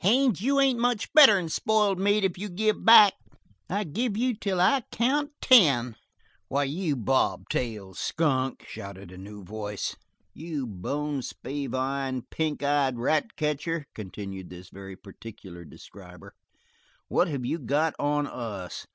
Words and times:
"Haines, 0.03 0.41
you 0.41 0.59
ain't 0.59 0.79
much 0.79 1.13
better'n 1.13 1.47
spoiled 1.49 1.99
meat 1.99 2.23
if 2.23 2.35
you 2.35 2.49
keep 2.49 2.83
back. 2.83 3.13
I 3.69 3.83
gave 3.83 4.17
you 4.17 4.33
till 4.33 4.59
I 4.59 4.81
count 4.91 5.29
ten" 5.41 5.95
"Why, 6.47 6.63
you 6.63 6.95
bob 6.95 7.49
tailed 7.49 7.97
skunk," 7.97 8.65
shouted 8.67 9.11
a 9.11 9.17
new 9.19 9.43
voice. 9.43 9.95
"You 10.33 10.65
bone 10.65 11.21
spavined, 11.21 12.31
pink 12.31 12.63
eyed 12.63 12.97
rat 12.97 13.35
catcher," 13.35 13.85
continued 13.93 14.49
this 14.49 14.69
very 14.69 14.95
particular 14.95 15.63
describer, 15.65 16.33
"what 17.07 17.27
have 17.27 17.45
you 17.45 17.59
got 17.59 17.93
on 17.99 18.25
us? 18.25 18.87